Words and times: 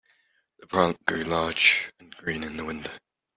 The 0.57 0.65
plant 0.65 1.05
grew 1.05 1.21
large 1.23 1.91
and 1.99 2.09
green 2.17 2.43
in 2.43 2.57
the 2.57 2.65
window. 2.65 2.89